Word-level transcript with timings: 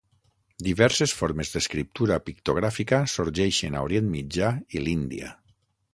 Diverses 0.67 1.13
formes 1.17 1.51
d'escriptura 1.57 2.17
pictogràfica 2.29 3.03
sorgeixen 3.17 3.77
a 3.77 3.85
Orient 3.91 4.11
Mitjà 4.15 4.51
i 4.79 4.83
l'Índia. 4.87 5.35